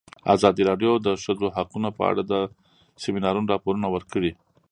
[0.35, 2.33] ازادي راډیو د د ښځو حقونه په اړه د
[3.03, 4.31] سیمینارونو راپورونه ورکړي.